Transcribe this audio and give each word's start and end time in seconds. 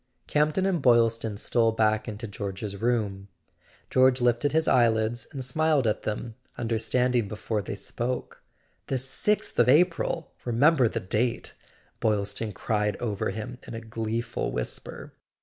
Camp 0.25 0.55
ton 0.55 0.65
and 0.65 0.81
Boylston 0.81 1.37
stole 1.37 1.71
back 1.73 2.07
into 2.07 2.27
George's 2.27 2.75
room. 2.81 3.27
George 3.91 4.19
lifted 4.19 4.51
his 4.51 4.67
eyelids 4.67 5.27
and 5.31 5.45
smiled 5.45 5.85
at 5.85 6.01
them, 6.01 6.33
understanding 6.57 7.27
before 7.27 7.61
they 7.61 7.75
spoke. 7.75 8.41
"The 8.87 8.97
sixth 8.97 9.59
of 9.59 9.69
April! 9.69 10.33
Remember 10.43 10.87
the 10.89 10.99
date!" 10.99 11.53
Boyl¬ 12.01 12.25
ston 12.25 12.51
cried 12.51 12.97
over 12.97 13.29
him 13.29 13.59
in 13.67 13.75
a 13.75 13.79
gleeful 13.79 14.51
whisper. 14.51 15.13